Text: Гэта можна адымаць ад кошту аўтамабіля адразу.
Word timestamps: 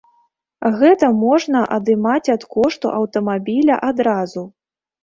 Гэта 0.79 1.09
можна 1.25 1.61
адымаць 1.77 2.31
ад 2.37 2.49
кошту 2.57 2.87
аўтамабіля 3.03 3.81
адразу. 3.93 4.51